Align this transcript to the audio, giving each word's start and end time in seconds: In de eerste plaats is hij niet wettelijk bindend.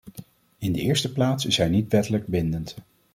In 0.57 0.71
de 0.73 0.79
eerste 0.79 1.11
plaats 1.11 1.45
is 1.45 1.57
hij 1.57 1.69
niet 1.69 1.91
wettelijk 1.91 2.27
bindend. 2.27 2.75